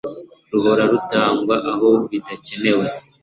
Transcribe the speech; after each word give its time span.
ruhora 0.51 0.83
rutangwa 0.91 1.55
aho 1.71 1.89
bidakenewe 2.09 2.85